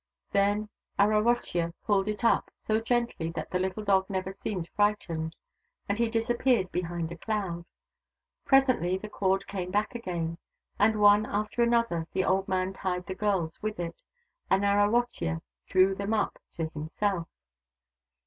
Then 0.31 0.67
Arawotya 0.97 1.75
pulled 1.85 2.07
it 2.07 2.23
up, 2.23 2.49
so 2.59 2.81
gently 2.81 3.29
that 3.35 3.51
the 3.51 3.59
little 3.59 3.83
dog 3.83 4.09
never 4.09 4.33
seemed 4.33 4.67
frightened, 4.75 5.35
and 5.87 5.99
he 5.99 6.09
disappeared 6.09 6.71
behind 6.71 7.11
a 7.11 7.17
cloud. 7.17 7.65
Presently 8.43 8.97
the 8.97 9.09
cord 9.09 9.45
came 9.45 9.69
back 9.69 9.93
again, 9.93 10.39
and 10.79 10.99
one 10.99 11.27
after 11.27 11.61
another 11.61 12.07
the 12.13 12.23
old 12.25 12.47
man 12.47 12.73
tied 12.73 13.05
the 13.05 13.13
girls 13.13 13.61
with 13.61 13.79
it, 13.79 14.01
and 14.49 14.63
Arawotya 14.65 15.43
drew 15.67 15.93
them 15.93 16.15
up 16.15 16.39
to 16.55 16.65
himself. 16.69 17.27